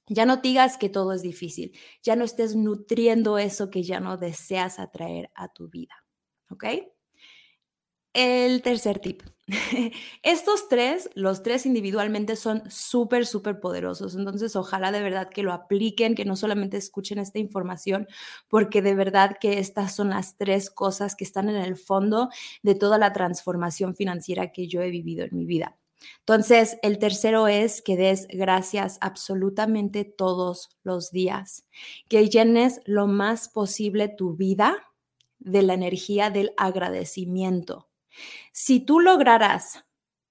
Ya 0.07 0.27
no 0.27 0.39
digas 0.39 0.77
que 0.77 0.89
todo 0.89 1.13
es 1.13 1.23
difícil. 1.23 1.77
Ya 2.03 2.17
no 2.17 2.25
estés 2.25 2.57
nutriendo 2.57 3.39
eso 3.39 3.71
que 3.71 3.83
ya 3.83 4.01
no 4.01 4.17
deseas 4.17 4.79
atraer 4.79 5.31
a 5.35 5.49
tu 5.49 5.69
vida. 5.69 6.05
¿Ok? 6.51 6.65
El 8.13 8.63
tercer 8.63 8.99
tip. 8.99 9.23
Estos 10.23 10.69
tres, 10.69 11.11
los 11.15 11.43
tres 11.43 11.67
individualmente 11.67 12.37
son 12.37 12.63
súper, 12.71 13.27
súper 13.27 13.61
poderosos. 13.61 14.15
Entonces, 14.15 14.57
ojalá 14.57 14.93
de 14.93 15.03
verdad 15.03 15.29
que 15.29 15.43
lo 15.43 15.53
apliquen, 15.53 16.15
que 16.15 16.25
no 16.25 16.37
solamente 16.37 16.77
escuchen 16.77 17.19
esta 17.19 17.39
información, 17.39 18.07
porque 18.49 18.83
de 18.83 18.95
verdad 18.95 19.37
que 19.41 19.59
estas 19.59 19.95
son 19.95 20.11
las 20.11 20.37
tres 20.37 20.71
cosas 20.71 21.15
que 21.17 21.25
están 21.25 21.49
en 21.49 21.57
el 21.57 21.77
fondo 21.77 22.31
de 22.63 22.75
toda 22.75 22.99
la 22.99 23.13
transformación 23.13 23.95
financiera 23.95 24.53
que 24.53 24.69
yo 24.69 24.83
he 24.83 24.91
vivido 24.91 25.25
en 25.25 25.37
mi 25.37 25.45
vida. 25.45 25.77
Entonces, 26.21 26.79
el 26.83 26.99
tercero 26.99 27.47
es 27.47 27.83
que 27.83 27.97
des 27.97 28.27
gracias 28.29 28.99
absolutamente 29.01 30.05
todos 30.05 30.71
los 30.83 31.13
días, 31.13 31.67
que 32.09 32.29
llenes 32.29 32.81
lo 32.87 33.07
más 33.07 33.49
posible 33.49 34.09
tu 34.09 34.35
vida 34.35 34.77
de 35.39 35.63
la 35.63 35.75
energía 35.75 36.31
del 36.31 36.53
agradecimiento 36.57 37.92
si 38.53 38.81
tú 38.81 39.01
lograras 39.01 39.85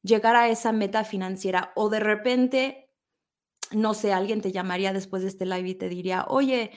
llegar 0.03 0.35
a 0.35 0.49
esa 0.49 0.71
meta 0.71 1.03
financiera 1.03 1.71
o 1.75 1.89
de 1.89 1.99
repente, 1.99 2.89
no 3.71 3.93
sé, 3.93 4.13
alguien 4.13 4.41
te 4.41 4.51
llamaría 4.51 4.93
después 4.93 5.21
de 5.21 5.29
este 5.29 5.45
live 5.45 5.69
y 5.69 5.75
te 5.75 5.89
diría, 5.89 6.25
oye, 6.27 6.71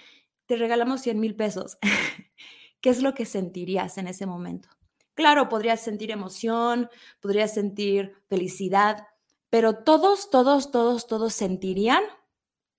te 0.46 0.56
regalamos 0.56 1.00
100 1.00 1.20
mil 1.20 1.34
pesos, 1.34 1.78
¿qué 2.80 2.90
es 2.90 3.02
lo 3.02 3.14
que 3.14 3.25
sentirías 3.25 3.99
en 3.99 4.08
ese 4.08 4.26
momento? 4.26 4.68
Claro, 5.14 5.49
podrías 5.49 5.80
sentir 5.80 6.11
emoción, 6.11 6.90
podrías 7.20 7.54
sentir 7.54 8.14
felicidad, 8.28 9.06
pero 9.49 9.84
todos, 9.84 10.28
todos, 10.30 10.70
todos, 10.70 11.06
todos 11.06 11.32
sentirían 11.32 12.02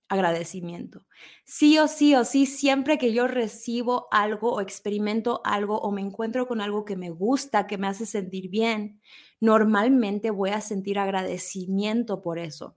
agradecimiento. 0.08 1.04
Sí 1.44 1.78
o 1.78 1.88
sí 1.88 2.14
o 2.14 2.24
sí, 2.24 2.46
siempre 2.46 2.98
que 2.98 3.12
yo 3.12 3.26
recibo 3.26 4.08
algo 4.10 4.52
o 4.52 4.60
experimento 4.60 5.40
algo 5.44 5.78
o 5.80 5.90
me 5.92 6.00
encuentro 6.00 6.46
con 6.46 6.60
algo 6.60 6.84
que 6.84 6.96
me 6.96 7.10
gusta, 7.10 7.66
que 7.66 7.78
me 7.78 7.88
hace 7.88 8.06
sentir 8.06 8.48
bien, 8.48 9.00
normalmente 9.40 10.30
voy 10.30 10.50
a 10.50 10.60
sentir 10.60 10.98
agradecimiento 10.98 12.22
por 12.22 12.38
eso. 12.38 12.76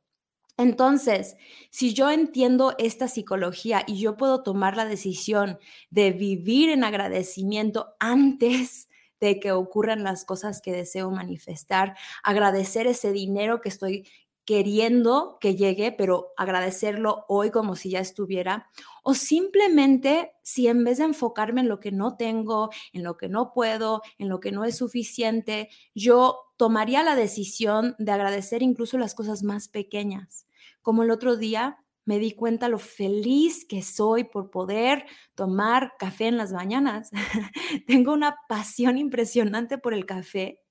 Entonces, 0.58 1.38
si 1.72 1.94
yo 1.94 2.12
entiendo 2.12 2.76
esta 2.80 3.08
psicología 3.08 3.84
y 3.88 4.00
yo 4.00 4.18
puedo 4.18 4.44
tomar 4.44 4.76
la 4.76 4.86
decisión 4.86 5.58
de 5.90 6.12
vivir 6.12 6.70
en 6.70 6.84
agradecimiento 6.84 7.96
antes 8.00 8.90
de 9.22 9.40
que 9.40 9.52
ocurran 9.54 10.04
las 10.04 10.26
cosas 10.26 10.62
que 10.62 10.74
deseo 10.74 11.12
manifestar, 11.12 11.96
agradecer 12.24 12.88
ese 12.88 13.12
dinero 13.14 13.62
que 13.62 13.70
estoy 13.70 14.08
queriendo 14.50 15.38
que 15.40 15.56
llegue, 15.56 15.92
pero 15.92 16.34
agradecerlo 16.36 17.24
hoy 17.28 17.52
como 17.52 17.76
si 17.76 17.92
ya 17.92 18.00
estuviera, 18.00 18.68
o 19.04 19.14
simplemente 19.14 20.32
si 20.42 20.68
en 20.68 20.84
vez 20.84 20.98
de 20.98 21.04
enfocarme 21.04 21.62
en 21.62 21.70
lo 21.70 21.80
que 21.80 21.92
no 21.92 22.18
tengo, 22.18 22.72
en 22.92 23.04
lo 23.04 23.16
que 23.16 23.30
no 23.30 23.54
puedo, 23.54 24.02
en 24.18 24.28
lo 24.28 24.40
que 24.40 24.52
no 24.52 24.66
es 24.66 24.76
suficiente, 24.76 25.70
yo 25.94 26.40
tomaría 26.58 27.04
la 27.04 27.16
decisión 27.16 27.96
de 28.00 28.12
agradecer 28.12 28.64
incluso 28.64 28.98
las 28.98 29.14
cosas 29.14 29.44
más 29.44 29.68
pequeñas, 29.68 30.48
como 30.82 31.04
el 31.04 31.12
otro 31.12 31.38
día 31.38 31.78
me 32.06 32.18
di 32.18 32.32
cuenta 32.32 32.70
lo 32.70 32.80
feliz 32.80 33.68
que 33.70 33.84
soy 33.84 34.24
por 34.24 34.50
poder 34.50 35.06
tomar 35.36 35.94
café 36.00 36.26
en 36.26 36.38
las 36.38 36.52
mañanas. 36.52 37.12
Tengo 37.86 38.14
una 38.14 38.36
pasión 38.48 38.98
impresionante 38.98 39.78
por 39.78 39.94
el 39.94 40.08
café 40.08 40.64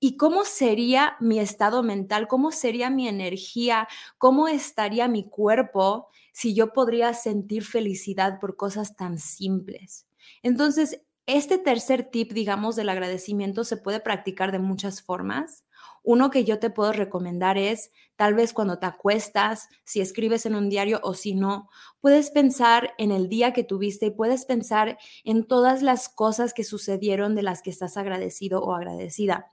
¿Y 0.00 0.16
cómo 0.16 0.44
sería 0.44 1.16
mi 1.20 1.38
estado 1.40 1.82
mental? 1.82 2.28
¿Cómo 2.28 2.52
sería 2.52 2.90
mi 2.90 3.08
energía? 3.08 3.88
¿Cómo 4.18 4.48
estaría 4.48 5.08
mi 5.08 5.28
cuerpo 5.28 6.08
si 6.32 6.54
yo 6.54 6.72
podría 6.72 7.14
sentir 7.14 7.64
felicidad 7.64 8.40
por 8.40 8.56
cosas 8.56 8.96
tan 8.96 9.18
simples? 9.18 10.06
Entonces, 10.42 11.02
este 11.26 11.58
tercer 11.58 12.10
tip, 12.10 12.32
digamos, 12.32 12.76
del 12.76 12.88
agradecimiento 12.88 13.64
se 13.64 13.76
puede 13.76 14.00
practicar 14.00 14.52
de 14.52 14.58
muchas 14.60 15.02
formas. 15.02 15.65
Uno 16.02 16.30
que 16.30 16.44
yo 16.44 16.58
te 16.58 16.70
puedo 16.70 16.92
recomendar 16.92 17.58
es, 17.58 17.90
tal 18.16 18.34
vez 18.34 18.52
cuando 18.52 18.78
te 18.78 18.86
acuestas, 18.86 19.68
si 19.84 20.00
escribes 20.00 20.46
en 20.46 20.54
un 20.54 20.68
diario 20.68 21.00
o 21.02 21.14
si 21.14 21.34
no, 21.34 21.68
puedes 22.00 22.30
pensar 22.30 22.94
en 22.98 23.10
el 23.10 23.28
día 23.28 23.52
que 23.52 23.64
tuviste 23.64 24.06
y 24.06 24.10
puedes 24.10 24.44
pensar 24.44 24.98
en 25.24 25.46
todas 25.46 25.82
las 25.82 26.08
cosas 26.08 26.54
que 26.54 26.64
sucedieron 26.64 27.34
de 27.34 27.42
las 27.42 27.62
que 27.62 27.70
estás 27.70 27.96
agradecido 27.96 28.62
o 28.62 28.74
agradecida. 28.74 29.52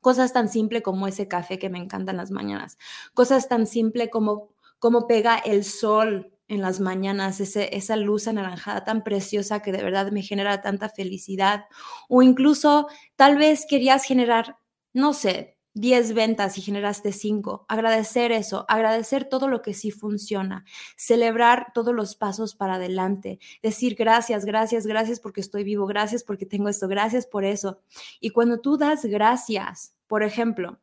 Cosas 0.00 0.32
tan 0.32 0.48
simples 0.48 0.82
como 0.82 1.06
ese 1.06 1.28
café 1.28 1.58
que 1.58 1.70
me 1.70 1.78
encanta 1.78 2.10
en 2.10 2.18
las 2.18 2.30
mañanas. 2.30 2.76
Cosas 3.14 3.48
tan 3.48 3.66
simples 3.66 4.10
como 4.10 4.50
cómo 4.78 5.06
pega 5.06 5.38
el 5.38 5.64
sol 5.64 6.34
en 6.46 6.60
las 6.60 6.80
mañanas, 6.80 7.40
ese, 7.40 7.74
esa 7.74 7.96
luz 7.96 8.28
anaranjada 8.28 8.84
tan 8.84 9.02
preciosa 9.02 9.62
que 9.62 9.72
de 9.72 9.82
verdad 9.82 10.12
me 10.12 10.22
genera 10.22 10.60
tanta 10.60 10.88
felicidad. 10.88 11.64
O 12.08 12.22
incluso 12.22 12.88
tal 13.16 13.38
vez 13.38 13.64
querías 13.66 14.04
generar, 14.04 14.58
no 14.92 15.14
sé, 15.14 15.53
10 15.74 16.14
ventas 16.14 16.56
y 16.56 16.62
generaste 16.62 17.12
5. 17.12 17.66
Agradecer 17.68 18.32
eso, 18.32 18.64
agradecer 18.68 19.24
todo 19.24 19.48
lo 19.48 19.60
que 19.60 19.74
sí 19.74 19.90
funciona, 19.90 20.64
celebrar 20.96 21.72
todos 21.74 21.94
los 21.94 22.14
pasos 22.14 22.54
para 22.54 22.74
adelante, 22.74 23.40
decir 23.62 23.96
gracias, 23.96 24.44
gracias, 24.44 24.86
gracias 24.86 25.20
porque 25.20 25.40
estoy 25.40 25.64
vivo, 25.64 25.86
gracias 25.86 26.22
porque 26.22 26.46
tengo 26.46 26.68
esto, 26.68 26.88
gracias 26.88 27.26
por 27.26 27.44
eso. 27.44 27.80
Y 28.20 28.30
cuando 28.30 28.60
tú 28.60 28.78
das 28.78 29.04
gracias, 29.04 29.94
por 30.06 30.22
ejemplo, 30.22 30.80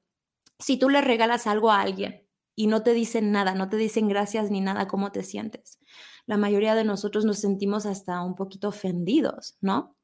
si 0.59 0.77
tú 0.77 0.89
le 0.89 1.01
regalas 1.01 1.47
algo 1.47 1.71
a 1.71 1.81
alguien 1.81 2.27
y 2.55 2.67
no 2.67 2.83
te 2.83 2.93
dicen 2.93 3.31
nada, 3.31 3.55
no 3.55 3.69
te 3.69 3.77
dicen 3.77 4.09
gracias 4.09 4.51
ni 4.51 4.61
nada, 4.61 4.87
¿cómo 4.87 5.11
te 5.11 5.23
sientes? 5.23 5.79
La 6.25 6.37
mayoría 6.37 6.75
de 6.75 6.83
nosotros 6.83 7.25
nos 7.25 7.39
sentimos 7.39 7.85
hasta 7.85 8.21
un 8.21 8.35
poquito 8.35 8.67
ofendidos, 8.67 9.57
¿no? 9.61 9.95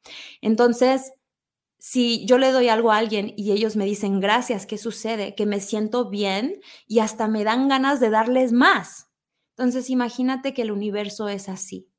Entonces, 0.41 1.11
si 1.79 2.25
yo 2.25 2.37
le 2.37 2.51
doy 2.51 2.69
algo 2.69 2.91
a 2.91 2.97
alguien 2.97 3.33
y 3.37 3.51
ellos 3.51 3.75
me 3.75 3.85
dicen 3.85 4.19
gracias, 4.19 4.65
¿qué 4.65 4.77
sucede? 4.77 5.35
Que 5.35 5.45
me 5.45 5.59
siento 5.59 6.09
bien 6.09 6.59
y 6.87 6.99
hasta 6.99 7.27
me 7.27 7.43
dan 7.43 7.67
ganas 7.67 7.99
de 7.99 8.09
darles 8.09 8.51
más. 8.51 9.11
Entonces 9.51 9.89
imagínate 9.89 10.53
que 10.53 10.63
el 10.63 10.71
universo 10.71 11.29
es 11.29 11.49
así, 11.49 11.89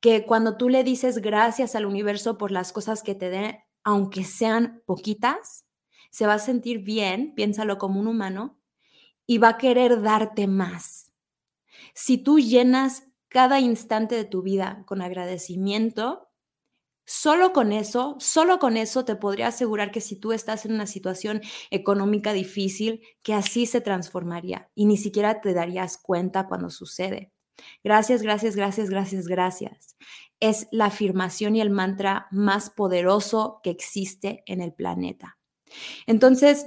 que 0.00 0.24
cuando 0.24 0.56
tú 0.56 0.68
le 0.68 0.84
dices 0.84 1.18
gracias 1.18 1.74
al 1.74 1.86
universo 1.86 2.36
por 2.38 2.50
las 2.50 2.72
cosas 2.72 3.02
que 3.02 3.14
te 3.14 3.30
den, 3.30 3.58
aunque 3.82 4.24
sean 4.24 4.82
poquitas, 4.86 5.66
se 6.10 6.26
va 6.26 6.34
a 6.34 6.38
sentir 6.38 6.80
bien, 6.80 7.34
piénsalo 7.34 7.78
como 7.78 8.00
un 8.00 8.06
humano, 8.06 8.58
y 9.26 9.38
va 9.38 9.50
a 9.50 9.58
querer 9.58 10.02
darte 10.02 10.46
más. 10.46 11.12
Si 11.94 12.18
tú 12.18 12.38
llenas 12.38 13.04
cada 13.28 13.60
instante 13.60 14.14
de 14.14 14.24
tu 14.24 14.42
vida 14.42 14.84
con 14.86 15.02
agradecimiento, 15.02 16.25
Solo 17.06 17.52
con 17.52 17.70
eso, 17.70 18.16
solo 18.18 18.58
con 18.58 18.76
eso 18.76 19.04
te 19.04 19.14
podría 19.14 19.48
asegurar 19.48 19.92
que 19.92 20.00
si 20.00 20.16
tú 20.16 20.32
estás 20.32 20.66
en 20.66 20.72
una 20.72 20.88
situación 20.88 21.40
económica 21.70 22.32
difícil, 22.32 23.00
que 23.22 23.32
así 23.32 23.66
se 23.66 23.80
transformaría 23.80 24.70
y 24.74 24.86
ni 24.86 24.96
siquiera 24.96 25.40
te 25.40 25.54
darías 25.54 25.98
cuenta 25.98 26.48
cuando 26.48 26.68
sucede. 26.68 27.32
Gracias, 27.84 28.22
gracias, 28.22 28.56
gracias, 28.56 28.90
gracias, 28.90 29.28
gracias. 29.28 29.96
Es 30.40 30.66
la 30.72 30.86
afirmación 30.86 31.54
y 31.54 31.60
el 31.60 31.70
mantra 31.70 32.26
más 32.32 32.70
poderoso 32.70 33.60
que 33.62 33.70
existe 33.70 34.42
en 34.46 34.60
el 34.60 34.74
planeta. 34.74 35.38
Entonces, 36.06 36.66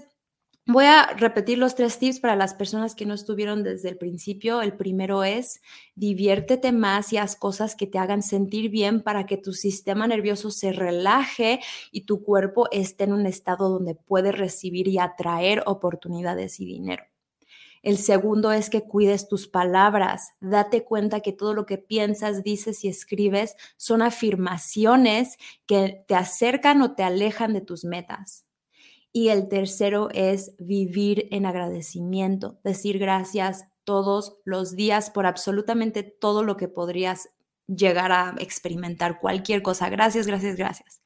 Voy 0.72 0.86
a 0.86 1.16
repetir 1.18 1.58
los 1.58 1.74
tres 1.74 1.98
tips 1.98 2.20
para 2.20 2.36
las 2.36 2.54
personas 2.54 2.94
que 2.94 3.08
no 3.08 3.16
estuvieron 3.16 3.64
desde 3.64 3.90
el 3.90 3.98
principio. 3.98 4.62
El 4.62 4.78
primero 4.78 5.24
es 5.24 5.64
diviértete 5.96 6.72
más 6.72 7.12
y 7.12 7.18
haz 7.18 7.36
cosas 7.36 7.76
que 7.76 7.88
te 7.88 7.98
hagan 7.98 8.22
sentir 8.22 8.70
bien 8.70 9.02
para 9.02 9.26
que 9.26 9.36
tu 9.36 9.54
sistema 9.54 10.06
nervioso 10.06 10.52
se 10.52 10.72
relaje 10.72 11.60
y 11.92 12.02
tu 12.02 12.22
cuerpo 12.22 12.68
esté 12.70 13.06
en 13.06 13.14
un 13.14 13.26
estado 13.26 13.68
donde 13.68 13.96
puede 13.96 14.32
recibir 14.32 14.88
y 14.88 15.00
atraer 15.00 15.64
oportunidades 15.66 16.60
y 16.60 16.66
dinero. 16.66 17.04
El 17.82 17.98
segundo 17.98 18.52
es 18.52 18.70
que 18.70 18.84
cuides 18.84 19.28
tus 19.28 19.48
palabras. 19.48 20.34
Date 20.40 20.84
cuenta 20.84 21.22
que 21.22 21.34
todo 21.34 21.56
lo 21.56 21.66
que 21.66 21.80
piensas, 21.80 22.44
dices 22.44 22.84
y 22.86 22.90
escribes 22.90 23.56
son 23.76 24.04
afirmaciones 24.04 25.40
que 25.66 26.06
te 26.08 26.14
acercan 26.14 26.84
o 26.84 26.94
te 26.94 27.02
alejan 27.02 27.54
de 27.54 27.62
tus 27.62 27.86
metas. 27.86 28.46
Y 29.12 29.30
el 29.30 29.48
tercero 29.50 30.10
es 30.12 30.54
vivir 30.60 31.28
en 31.32 31.46
agradecimiento, 31.46 32.60
decir 32.64 33.00
gracias 33.00 33.66
todos 33.84 34.38
los 34.46 34.76
días 34.76 35.10
por 35.10 35.26
absolutamente 35.26 36.04
todo 36.04 36.44
lo 36.44 36.58
que 36.58 36.68
podrías 36.68 37.30
llegar 37.68 38.12
a 38.12 38.36
experimentar, 38.40 39.20
cualquier 39.20 39.62
cosa. 39.62 39.90
Gracias, 39.90 40.28
gracias, 40.28 40.56
gracias. 40.56 41.02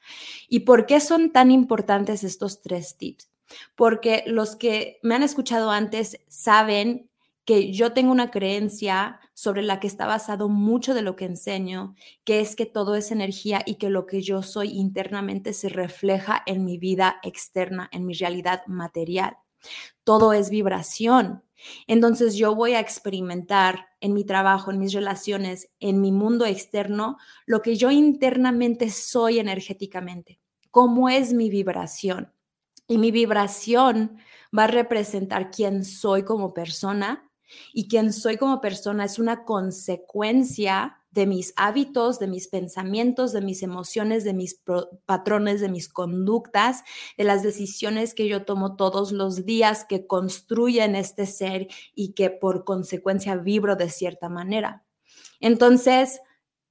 ¿Y 0.48 0.60
por 0.60 0.86
qué 0.86 1.00
son 1.00 1.32
tan 1.32 1.50
importantes 1.50 2.24
estos 2.24 2.60
tres 2.62 2.96
tips? 2.96 3.30
Porque 3.74 4.24
los 4.26 4.56
que 4.56 4.98
me 5.02 5.14
han 5.14 5.22
escuchado 5.22 5.70
antes 5.70 6.20
saben 6.28 7.10
que 7.44 7.72
yo 7.72 7.92
tengo 7.92 8.10
una 8.10 8.30
creencia 8.30 9.20
sobre 9.34 9.62
la 9.62 9.80
que 9.80 9.88
está 9.88 10.06
basado 10.06 10.48
mucho 10.48 10.94
de 10.94 11.02
lo 11.02 11.16
que 11.16 11.26
enseño, 11.26 11.94
que 12.24 12.40
es 12.40 12.56
que 12.56 12.66
todo 12.66 12.94
es 12.94 13.10
energía 13.10 13.62
y 13.66 13.74
que 13.74 13.90
lo 13.90 14.06
que 14.06 14.22
yo 14.22 14.42
soy 14.42 14.70
internamente 14.70 15.52
se 15.52 15.68
refleja 15.68 16.42
en 16.46 16.64
mi 16.64 16.78
vida 16.78 17.16
externa, 17.22 17.88
en 17.92 18.06
mi 18.06 18.14
realidad 18.14 18.62
material. 18.66 19.36
Todo 20.04 20.32
es 20.32 20.50
vibración. 20.50 21.42
Entonces 21.86 22.36
yo 22.36 22.54
voy 22.54 22.74
a 22.74 22.80
experimentar 22.80 23.88
en 24.00 24.12
mi 24.12 24.24
trabajo, 24.24 24.70
en 24.70 24.78
mis 24.78 24.92
relaciones, 24.92 25.70
en 25.80 26.00
mi 26.00 26.12
mundo 26.12 26.44
externo, 26.44 27.16
lo 27.46 27.62
que 27.62 27.76
yo 27.76 27.90
internamente 27.90 28.90
soy 28.90 29.38
energéticamente, 29.38 30.40
cómo 30.70 31.08
es 31.08 31.32
mi 31.32 31.50
vibración. 31.50 32.32
Y 32.86 32.98
mi 32.98 33.10
vibración 33.10 34.18
va 34.56 34.64
a 34.64 34.68
representar 34.68 35.50
quién 35.50 35.84
soy 35.84 36.22
como 36.22 36.52
persona 36.52 37.30
y 37.72 37.88
quién 37.88 38.12
soy 38.12 38.36
como 38.36 38.60
persona 38.60 39.04
es 39.04 39.18
una 39.18 39.44
consecuencia 39.44 40.98
de 41.14 41.26
mis 41.26 41.54
hábitos, 41.56 42.18
de 42.18 42.26
mis 42.26 42.48
pensamientos, 42.48 43.32
de 43.32 43.40
mis 43.40 43.62
emociones, 43.62 44.24
de 44.24 44.34
mis 44.34 44.60
patrones, 45.06 45.60
de 45.60 45.68
mis 45.68 45.88
conductas, 45.88 46.82
de 47.16 47.22
las 47.22 47.44
decisiones 47.44 48.14
que 48.14 48.26
yo 48.26 48.44
tomo 48.44 48.74
todos 48.74 49.12
los 49.12 49.46
días 49.46 49.84
que 49.84 50.08
construyen 50.08 50.96
este 50.96 51.26
ser 51.26 51.68
y 51.94 52.14
que 52.14 52.30
por 52.30 52.64
consecuencia 52.64 53.36
vibro 53.36 53.76
de 53.76 53.90
cierta 53.90 54.28
manera. 54.28 54.84
Entonces, 55.38 56.20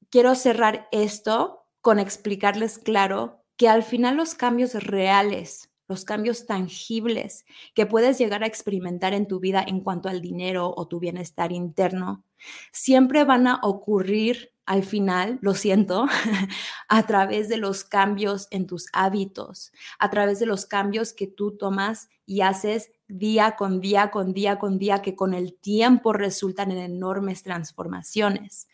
quiero 0.09 0.35
cerrar 0.35 0.89
esto 0.91 1.65
con 1.79 1.99
explicarles 1.99 2.77
claro 2.77 3.45
que 3.55 3.69
al 3.69 3.83
final 3.83 4.17
los 4.17 4.35
cambios 4.35 4.73
reales 4.73 5.72
los 5.87 6.05
cambios 6.05 6.45
tangibles 6.45 7.45
que 7.73 7.85
puedes 7.85 8.17
llegar 8.17 8.43
a 8.43 8.47
experimentar 8.47 9.13
en 9.13 9.27
tu 9.27 9.39
vida 9.39 9.63
en 9.65 9.81
cuanto 9.81 10.09
al 10.09 10.21
dinero 10.21 10.73
o 10.75 10.87
tu 10.87 10.99
bienestar 10.99 11.51
interno, 11.51 12.23
siempre 12.71 13.23
van 13.23 13.47
a 13.47 13.59
ocurrir 13.63 14.53
al 14.65 14.83
final, 14.83 15.39
lo 15.41 15.55
siento, 15.55 16.05
a 16.87 17.05
través 17.05 17.49
de 17.49 17.57
los 17.57 17.83
cambios 17.83 18.47
en 18.49 18.65
tus 18.65 18.87
hábitos, 18.93 19.73
a 19.99 20.09
través 20.09 20.39
de 20.39 20.45
los 20.45 20.65
cambios 20.65 21.13
que 21.13 21.27
tú 21.27 21.57
tomas 21.57 22.07
y 22.25 22.41
haces 22.41 22.91
día 23.07 23.55
con 23.57 23.81
día, 23.81 24.09
con 24.09 24.33
día, 24.33 24.59
con 24.59 24.79
día, 24.79 25.01
que 25.01 25.15
con 25.15 25.33
el 25.33 25.53
tiempo 25.55 26.13
resultan 26.13 26.71
en 26.71 26.77
enormes 26.77 27.43
transformaciones. 27.43 28.67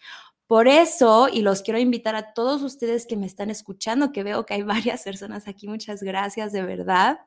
Por 0.50 0.68
eso, 0.68 1.30
y 1.32 1.44
los 1.44 1.62
quiero 1.62 1.80
invitar 1.80 2.16
a 2.16 2.34
todos 2.34 2.64
ustedes 2.64 3.06
que 3.06 3.16
me 3.16 3.28
están 3.28 3.52
escuchando, 3.52 4.12
que 4.12 4.24
veo 4.24 4.48
que 4.48 4.56
hay 4.56 4.64
varias 4.64 5.04
personas 5.04 5.48
aquí, 5.48 5.68
muchas 5.68 6.02
gracias 6.02 6.52
de 6.52 6.64
verdad, 6.64 7.20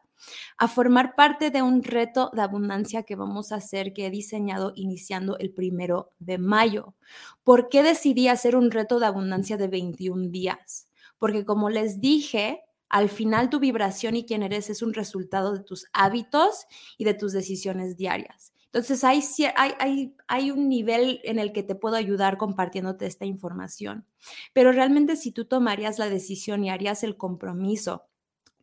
a 0.58 0.66
formar 0.66 1.14
parte 1.14 1.52
de 1.52 1.62
un 1.62 1.84
reto 1.84 2.32
de 2.34 2.42
abundancia 2.42 3.04
que 3.04 3.14
vamos 3.14 3.52
a 3.52 3.56
hacer, 3.56 3.92
que 3.92 4.06
he 4.06 4.10
diseñado 4.10 4.72
iniciando 4.74 5.38
el 5.38 5.52
primero 5.52 6.10
de 6.18 6.38
mayo. 6.38 6.96
¿Por 7.44 7.68
qué 7.68 7.84
decidí 7.84 8.26
hacer 8.26 8.56
un 8.56 8.72
reto 8.72 8.98
de 8.98 9.06
abundancia 9.06 9.56
de 9.56 9.68
21 9.68 10.30
días? 10.30 10.88
Porque 11.16 11.44
como 11.44 11.70
les 11.70 12.00
dije, 12.00 12.64
al 12.88 13.08
final 13.08 13.50
tu 13.50 13.60
vibración 13.60 14.16
y 14.16 14.26
quién 14.26 14.42
eres 14.42 14.68
es 14.68 14.82
un 14.82 14.94
resultado 14.94 15.52
de 15.52 15.62
tus 15.62 15.86
hábitos 15.92 16.66
y 16.98 17.04
de 17.04 17.14
tus 17.14 17.32
decisiones 17.32 17.96
diarias. 17.96 18.52
Entonces 18.72 19.04
hay, 19.04 19.22
hay, 19.56 20.16
hay, 20.28 20.50
un 20.50 20.70
nivel 20.70 21.20
en 21.24 21.38
el 21.38 21.52
que 21.52 21.62
te 21.62 21.74
puedo 21.74 21.94
ayudar 21.94 22.38
compartiéndote 22.38 23.04
esta 23.04 23.26
información. 23.26 24.06
Pero 24.54 24.72
realmente 24.72 25.16
si 25.16 25.30
tú 25.30 25.44
tomarías 25.44 25.98
la 25.98 26.08
decisión 26.08 26.64
y 26.64 26.70
harías 26.70 27.02
el 27.02 27.18
compromiso 27.18 28.06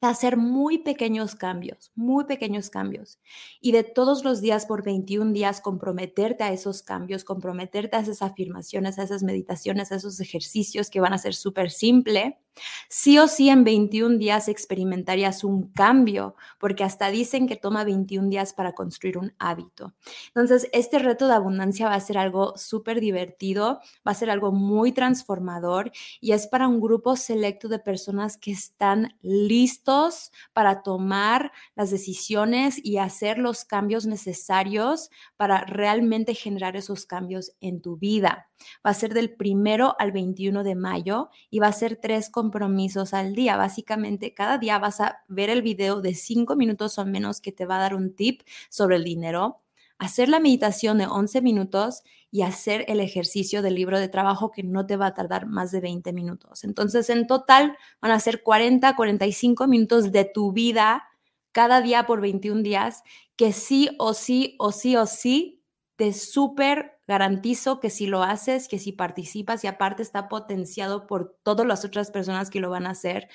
hacer 0.08 0.38
muy 0.38 0.80
pequeños 0.80 1.36
cambios, 1.36 1.92
muy 1.96 2.24
pequeños 2.26 2.70
cambios. 2.70 3.20
Y 3.60 3.72
de 3.72 3.84
todos 3.84 4.24
los 4.24 4.42
días 4.42 4.66
por 4.66 4.84
21 4.84 5.34
días 5.34 5.62
comprometerte 5.62 6.44
a 6.44 6.54
esos 6.54 6.82
cambios, 6.82 7.24
comprometerte 7.24 7.98
a 7.98 8.00
esas 8.00 8.22
afirmaciones, 8.22 8.98
a 8.98 9.04
esas 9.04 9.24
meditaciones, 9.24 9.92
a 9.92 9.96
esos 9.96 10.20
ejercicios 10.20 10.90
que 10.90 11.02
van 11.02 11.14
a 11.14 11.18
ser 11.18 11.36
súper 11.36 11.70
simple 11.70 12.40
Sí 12.88 13.18
o 13.18 13.28
sí 13.28 13.50
en 13.50 13.64
21 13.64 14.18
días 14.18 14.48
experimentarías 14.48 15.44
un 15.44 15.72
cambio, 15.72 16.36
porque 16.60 16.84
hasta 16.84 17.10
dicen 17.10 17.48
que 17.48 17.56
toma 17.56 17.84
21 17.84 18.30
días 18.30 18.54
para 18.54 18.74
construir 18.74 19.18
un 19.18 19.34
hábito. 19.40 19.94
Entonces, 20.28 20.70
este 20.74 21.00
reto 21.00 21.28
de 21.28 21.34
abundancia 21.34 21.88
va 21.88 21.96
a 21.96 22.00
ser 22.00 22.18
algo 22.18 22.54
súper 22.58 23.00
divertido, 23.00 23.80
va 24.08 24.12
a 24.12 24.16
ser 24.16 24.30
algo 24.30 24.52
muy 24.52 24.92
transformador 24.92 25.92
y 26.22 26.32
es 26.32 26.48
para 26.48 26.68
un 26.68 26.80
grupo 26.80 27.16
selecto 27.16 27.68
de 27.68 27.80
personas 27.80 28.38
que 28.38 28.52
están 28.52 29.16
listos 29.22 30.32
para 30.54 30.82
tomar 30.84 31.52
las 31.76 31.92
decisiones 31.92 32.80
y 32.84 32.98
hacer 32.98 33.38
los 33.38 33.66
cambios 33.66 34.06
necesarios 34.06 35.10
para 35.38 35.62
realmente 35.62 36.34
generar 36.34 36.76
esos 36.76 37.06
cambios 37.06 37.54
en 37.62 37.82
tu 37.82 37.98
vida. 37.98 38.50
Va 38.86 38.92
a 38.92 38.94
ser 38.94 39.14
del 39.14 39.34
primero 39.36 39.96
al 40.00 40.12
21 40.12 40.64
de 40.64 40.76
mayo 40.76 41.30
y 41.50 41.60
va 41.60 41.68
a 41.68 41.74
ser 41.74 41.96
tres 41.96 42.30
compromisos 42.50 43.14
al 43.14 43.36
día. 43.36 43.58
Básicamente, 43.58 44.34
cada 44.34 44.58
día 44.58 44.80
vas 44.80 45.02
a 45.02 45.24
ver 45.28 45.52
el 45.52 45.62
video 45.62 46.02
de 46.02 46.16
cinco 46.16 46.56
minutos 46.56 46.98
o 46.98 47.06
menos 47.06 47.42
que 47.42 47.52
te 47.52 47.68
va 47.68 47.78
a 47.78 47.82
dar 47.82 47.96
un 47.96 48.16
tip 48.16 48.42
sobre 48.70 48.96
el 48.96 49.04
dinero, 49.04 49.62
hacer 50.00 50.30
la 50.30 50.40
meditación 50.40 50.98
de 50.98 51.06
11 51.06 51.42
minutos 51.44 52.02
y 52.32 52.42
hacer 52.42 52.86
el 52.88 53.02
ejercicio 53.02 53.62
del 53.62 53.76
libro 53.76 54.00
de 54.00 54.08
trabajo 54.08 54.50
que 54.50 54.64
no 54.64 54.88
te 54.88 54.98
va 54.98 55.08
a 55.08 55.14
tardar 55.14 55.46
más 55.46 55.72
de 55.72 55.80
20 55.80 56.12
minutos. 56.12 56.64
Entonces, 56.64 57.12
en 57.12 57.28
total 57.28 57.78
van 58.02 58.12
a 58.12 58.20
ser 58.20 58.42
40, 58.42 58.96
45 58.96 59.68
minutos 59.68 60.12
de 60.12 60.26
tu 60.26 60.52
vida 60.52 61.04
cada 61.52 61.82
día 61.82 62.08
por 62.08 62.20
21 62.20 62.64
días 62.64 63.04
que 63.36 63.54
sí 63.54 63.90
o 64.00 64.16
sí 64.16 64.56
o 64.58 64.72
sí 64.72 64.96
o 64.96 65.06
sí 65.06 65.62
te 65.98 66.14
súper 66.14 66.99
Garantizo 67.10 67.80
que 67.80 67.90
si 67.90 68.06
lo 68.06 68.22
haces, 68.22 68.68
que 68.68 68.78
si 68.78 68.92
participas 68.92 69.64
y 69.64 69.68
aparte 69.68 70.04
está 70.04 70.30
potenciado 70.30 71.08
por 71.08 71.36
todas 71.42 71.66
las 71.66 71.84
otras 71.84 72.12
personas 72.12 72.52
que 72.52 72.60
lo 72.60 72.70
van 72.70 72.86
a 72.86 72.92
hacer, 72.92 73.30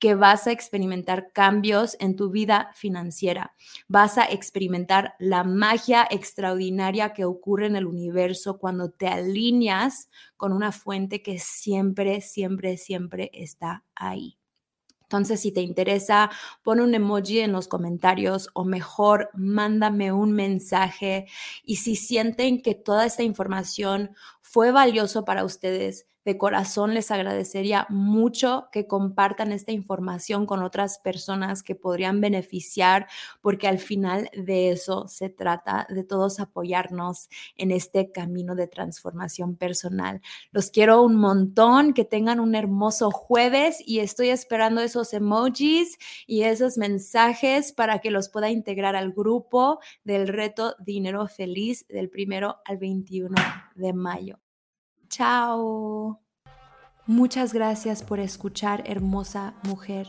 que 0.00 0.16
vas 0.16 0.48
a 0.48 0.50
experimentar 0.50 1.30
cambios 1.32 1.96
en 2.00 2.16
tu 2.16 2.30
vida 2.30 2.72
financiera. 2.74 3.54
Vas 3.86 4.18
a 4.18 4.24
experimentar 4.24 5.14
la 5.20 5.44
magia 5.44 6.08
extraordinaria 6.10 7.12
que 7.12 7.24
ocurre 7.24 7.66
en 7.66 7.76
el 7.76 7.86
universo 7.86 8.58
cuando 8.58 8.90
te 8.90 9.06
alineas 9.06 10.10
con 10.36 10.52
una 10.52 10.72
fuente 10.72 11.22
que 11.22 11.38
siempre, 11.38 12.22
siempre, 12.22 12.78
siempre 12.78 13.30
está 13.32 13.84
ahí. 13.94 14.39
Entonces, 15.10 15.40
si 15.40 15.50
te 15.50 15.60
interesa, 15.60 16.30
pon 16.62 16.78
un 16.80 16.94
emoji 16.94 17.40
en 17.40 17.50
los 17.50 17.66
comentarios 17.66 18.48
o 18.54 18.64
mejor, 18.64 19.28
mándame 19.34 20.12
un 20.12 20.30
mensaje. 20.32 21.26
Y 21.64 21.76
si 21.76 21.96
sienten 21.96 22.62
que 22.62 22.76
toda 22.76 23.06
esta 23.06 23.24
información 23.24 24.14
fue 24.40 24.70
valioso 24.70 25.24
para 25.24 25.44
ustedes, 25.44 26.06
de 26.30 26.38
corazón 26.38 26.94
les 26.94 27.10
agradecería 27.10 27.86
mucho 27.88 28.68
que 28.70 28.86
compartan 28.86 29.50
esta 29.50 29.72
información 29.72 30.46
con 30.46 30.62
otras 30.62 31.00
personas 31.00 31.64
que 31.64 31.74
podrían 31.74 32.20
beneficiar, 32.20 33.08
porque 33.40 33.66
al 33.66 33.80
final 33.80 34.30
de 34.32 34.70
eso 34.70 35.08
se 35.08 35.28
trata, 35.28 35.88
de 35.90 36.04
todos 36.04 36.38
apoyarnos 36.38 37.28
en 37.56 37.72
este 37.72 38.12
camino 38.12 38.54
de 38.54 38.68
transformación 38.68 39.56
personal. 39.56 40.20
Los 40.52 40.70
quiero 40.70 41.02
un 41.02 41.16
montón, 41.16 41.94
que 41.94 42.04
tengan 42.04 42.38
un 42.38 42.54
hermoso 42.54 43.10
jueves 43.10 43.82
y 43.84 43.98
estoy 43.98 44.28
esperando 44.28 44.82
esos 44.82 45.12
emojis 45.12 45.98
y 46.28 46.42
esos 46.42 46.78
mensajes 46.78 47.72
para 47.72 47.98
que 47.98 48.12
los 48.12 48.28
pueda 48.28 48.50
integrar 48.50 48.94
al 48.94 49.10
grupo 49.10 49.80
del 50.04 50.28
reto 50.28 50.76
Dinero 50.78 51.26
Feliz 51.26 51.88
del 51.88 52.08
primero 52.08 52.58
al 52.64 52.78
21 52.78 53.34
de 53.74 53.92
mayo. 53.92 54.38
Chao. 55.10 56.20
Muchas 57.04 57.52
gracias 57.52 58.04
por 58.04 58.20
escuchar, 58.20 58.84
hermosa 58.86 59.54
mujer. 59.64 60.06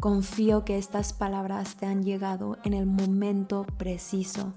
Confío 0.00 0.66
que 0.66 0.76
estas 0.76 1.14
palabras 1.14 1.76
te 1.76 1.86
han 1.86 2.04
llegado 2.04 2.58
en 2.62 2.74
el 2.74 2.84
momento 2.84 3.64
preciso. 3.78 4.52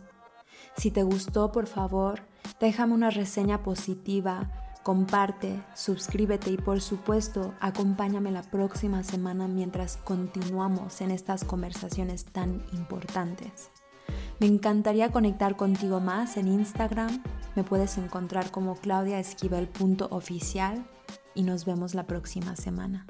Si 0.76 0.91
te 0.91 1.04
gustó, 1.04 1.54
por 1.54 1.67
favor, 1.67 2.19
déjame 2.60 2.95
una 2.95 3.12
reseña 3.12 3.63
positiva, 3.63 4.52
comparte, 4.84 5.63
suscríbete 5.73 6.52
y 6.52 6.58
por 6.58 6.82
supuesto, 6.82 7.54
acompáñame 7.62 8.32
la 8.32 8.43
próxima 8.43 9.04
semana 9.04 9.47
mientras 9.47 9.95
continuamos 9.95 11.00
en 11.00 11.12
estas 11.12 11.45
conversaciones 11.45 12.26
tan 12.26 12.62
importantes. 12.73 13.71
Me 14.39 14.47
encantaría 14.47 15.12
conectar 15.12 15.56
contigo 15.56 16.00
más 16.00 16.38
en 16.38 16.47
Instagram. 16.50 17.23
Me 17.58 17.63
puedes 17.63 17.98
encontrar 17.98 18.52
como 18.52 18.76
claudiaesquivel.oficial 18.76 20.86
y 21.34 21.41
nos 21.41 21.65
vemos 21.65 21.96
la 21.96 22.06
próxima 22.06 22.56
semana. 22.56 23.08